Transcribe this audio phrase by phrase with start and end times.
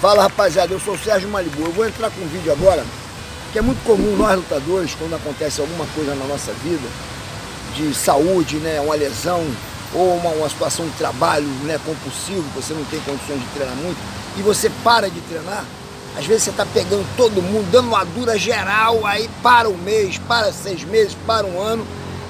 [0.00, 1.60] Fala rapaziada, eu sou o Sérgio Malibu.
[1.60, 2.82] Eu vou entrar com um vídeo agora
[3.52, 6.88] que é muito comum nós lutadores, quando acontece alguma coisa na nossa vida,
[7.74, 9.44] de saúde, né, uma lesão
[9.92, 13.98] ou uma, uma situação de trabalho né, compulsivo, você não tem condições de treinar muito,
[14.38, 15.64] e você para de treinar,
[16.16, 20.16] às vezes você está pegando todo mundo, dando uma dura geral, aí para um mês,
[20.16, 21.84] para seis meses, para um ano,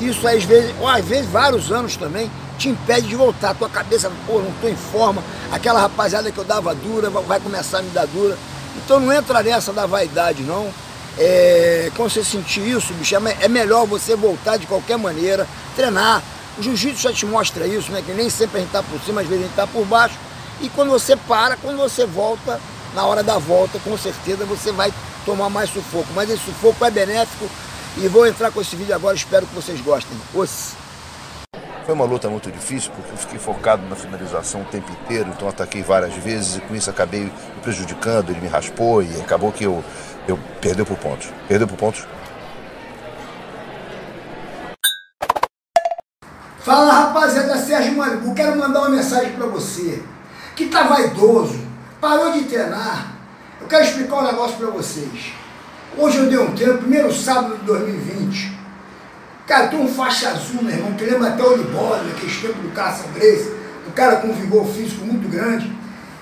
[0.00, 2.28] isso às vezes, ou às vezes vários anos também,
[2.58, 3.54] te impede de voltar.
[3.54, 5.22] Tua cabeça, pô, não estou em forma,
[5.52, 8.36] aquela rapaziada que eu dava dura vai começar a me dar dura.
[8.76, 10.72] Então não entra nessa da vaidade, não.
[11.16, 16.22] É, quando você sentir isso, bicho, é, é melhor você voltar de qualquer maneira, treinar.
[16.58, 18.02] O jiu-jitsu já te mostra isso, né?
[18.04, 20.16] Que nem sempre a gente está por cima, às vezes a gente está por baixo.
[20.60, 22.60] E quando você para, quando você volta,
[22.94, 24.92] na hora da volta, com certeza você vai
[25.24, 26.06] tomar mais sufoco.
[26.14, 27.48] Mas esse sufoco é benéfico
[27.96, 30.16] e vou entrar com esse vídeo agora, espero que vocês gostem.
[30.32, 30.72] Os...
[31.84, 35.46] Foi uma luta muito difícil, porque eu fiquei focado na finalização o tempo inteiro, então
[35.46, 39.64] ataquei várias vezes e com isso acabei me prejudicando, ele me raspou e acabou que
[39.64, 39.84] eu,
[40.26, 41.28] eu perdeu por pontos.
[41.46, 42.06] Perdeu por pontos.
[46.60, 50.02] Fala rapaziada, Sérgio Malibu, quero mandar uma mensagem para você
[50.56, 51.60] que tá vaidoso,
[52.00, 53.12] parou de treinar.
[53.60, 55.34] Eu quero explicar um negócio para vocês.
[55.98, 58.63] Hoje eu dei um treino, primeiro sábado de 2020.
[59.46, 62.62] Cara, tem um faixa azul, meu irmão, que lembra até o de bola, naquele tempo
[62.62, 63.52] do Caça Grace,
[63.86, 65.70] um cara com vigor físico muito grande.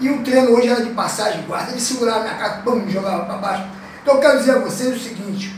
[0.00, 3.26] E o treino hoje era de passagem guarda, ele segurava minha cara, pum, me jogava
[3.26, 3.64] para baixo.
[4.00, 5.54] Então eu quero dizer a vocês o seguinte,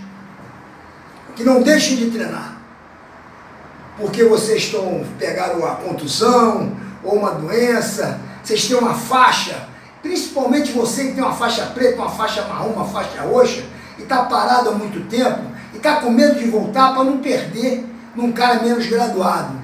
[1.37, 2.57] que não deixem de treinar.
[3.97, 9.69] Porque vocês estão pegaram a contusão ou uma doença, vocês têm uma faixa,
[10.03, 13.63] principalmente você que tem uma faixa preta, uma faixa marrom, uma faixa roxa,
[13.97, 17.85] e está parado há muito tempo, e está com medo de voltar para não perder
[18.15, 19.63] num cara menos graduado.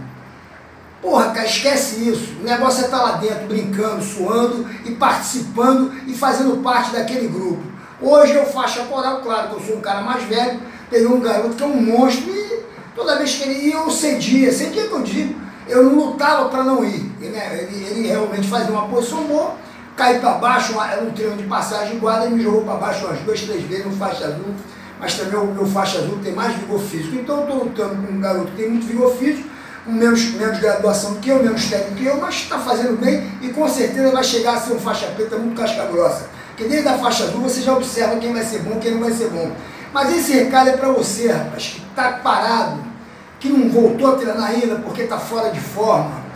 [1.01, 2.39] Porra, cara, esquece isso.
[2.41, 7.29] O negócio é estar tá lá dentro, brincando, suando e participando e fazendo parte daquele
[7.29, 7.63] grupo.
[8.01, 11.57] Hoje eu faixa coral, claro que eu sou um cara mais velho, peguei um garoto
[11.57, 12.63] que é um monstro e
[12.95, 16.65] toda vez que ele ia eu cedia, cedia que eu digo, eu não lutava para
[16.65, 17.13] não ir.
[17.21, 19.57] Ele, ele, ele, realmente fazia uma posição boa,
[19.97, 23.21] caí para baixo, era um treino de passagem guarda, ele me jogou para baixo umas
[23.21, 24.55] duas, três vezes no faixa azul,
[25.01, 27.17] mas também o meu faixa azul tem mais vigor físico.
[27.17, 29.49] Então eu estou lutando com um garoto que tem muito vigor físico,
[29.85, 33.49] com menos, menos graduação que eu, menos técnico que eu, mas está fazendo bem e
[33.49, 36.27] com certeza vai chegar a ser um faixa preta muito casca grossa.
[36.49, 39.13] Porque desde a faixa azul você já observa quem vai ser bom quem não vai
[39.13, 39.53] ser bom.
[39.93, 42.79] Mas esse recado é para você, rapaz, que está parado,
[43.41, 46.29] que não voltou a treinar ainda porque está fora de forma.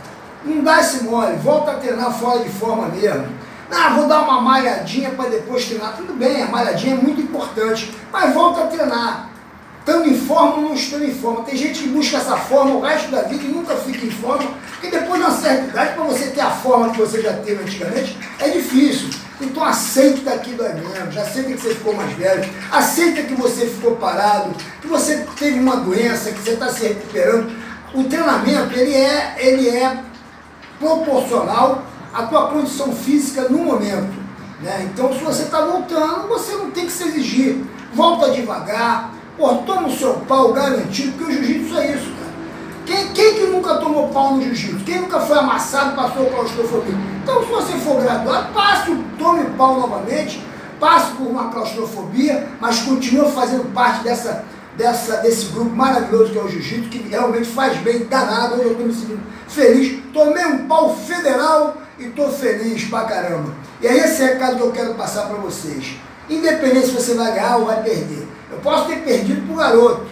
[0.43, 3.27] Não dá esse mole, volta a treinar fora de forma mesmo.
[3.75, 5.95] Ah, vou dar uma malhadinha para depois treinar.
[5.97, 9.29] Tudo bem, a malhadinha é muito importante, mas volta a treinar.
[9.79, 11.43] Estando em forma ou não estando em forma.
[11.43, 14.51] Tem gente que busca essa forma o resto da vida e nunca fica em forma,
[14.73, 17.63] porque depois de uma certa idade, para você ter a forma que você já teve
[17.63, 19.09] antigamente, é difícil.
[19.41, 23.95] Então aceita que dói menos, aceita que você ficou mais velho, aceita que você ficou
[23.95, 27.51] parado, que você teve uma doença, que você está se recuperando.
[27.93, 29.97] O treinamento, ele é, ele é
[30.79, 31.83] proporcional
[32.13, 34.13] à tua condição física no momento.
[34.61, 34.89] Né?
[34.91, 37.57] Então, se você está voltando, você não tem que se exigir.
[37.93, 42.33] Volta devagar, pô, toma o seu pau garantido, porque o jiu-jitsu é isso, cara.
[42.85, 44.85] Quem, quem que nunca tomou pau no jiu-jitsu?
[44.85, 46.95] Quem nunca foi amassado, passou claustrofobia?
[47.23, 50.41] Então, se você for graduado, passe, tome pau novamente,
[50.79, 54.43] passe por uma claustrofobia, mas continue fazendo parte dessa,
[54.77, 58.55] dessa, desse grupo maravilhoso que é o jiu-jitsu, que realmente faz bem danado.
[58.55, 60.01] Hoje eu estou me sentindo feliz.
[60.13, 63.53] Tomei um pau federal e estou feliz pra caramba.
[63.81, 65.95] E é esse recado que eu quero passar para vocês.
[66.29, 68.27] Independente se você vai ganhar ou vai perder.
[68.51, 70.05] Eu posso ter perdido pro garoto,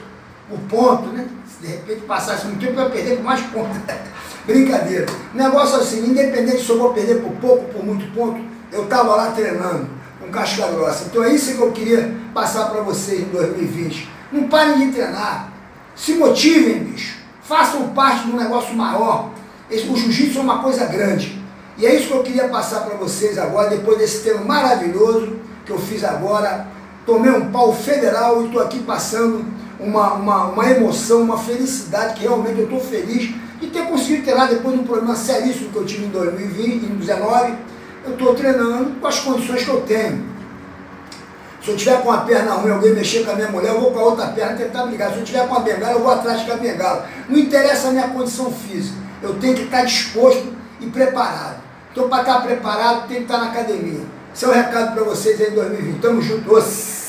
[0.49, 1.27] o ponto, né?
[1.47, 3.77] Se de repente passasse muito tempo, eu ia perder por mais pontos.
[4.45, 5.05] Brincadeira.
[5.33, 8.41] Negócio assim, independente se eu vou perder por pouco ou por muito ponto,
[8.71, 9.87] eu estava lá treinando
[10.19, 11.05] com casca grossa.
[11.05, 14.09] Então é isso que eu queria passar para vocês em 2020.
[14.31, 15.51] Não parem de treinar.
[15.95, 17.19] Se motivem, bicho.
[17.43, 19.29] Façam parte de um negócio maior.
[19.69, 21.40] O jiu-jitsu é uma coisa grande.
[21.77, 25.35] E é isso que eu queria passar para vocês agora, depois desse tema maravilhoso
[25.65, 26.67] que eu fiz agora.
[27.05, 29.43] Tomei um pau federal e estou aqui passando
[29.79, 34.33] uma, uma, uma emoção, uma felicidade, que realmente eu estou feliz de ter conseguido ter
[34.33, 37.53] lá depois de um problema seríssimo que eu tive em 2020, em 2019.
[38.05, 40.31] Eu estou treinando com as condições que eu tenho.
[41.63, 43.91] Se eu tiver com a perna ruim, alguém mexer com a minha mulher, eu vou
[43.91, 45.11] com a outra perna tentar brigar.
[45.13, 47.07] Se eu tiver com a bengala, eu vou atrás com a bengala.
[47.29, 48.97] Não interessa a minha condição física.
[49.21, 51.61] Eu tenho que estar disposto e preparado.
[51.91, 54.01] Então, para estar preparado, tem que estar na academia.
[54.33, 55.99] Esse é recado para vocês aí em 2020.
[55.99, 57.00] Tamo juntos.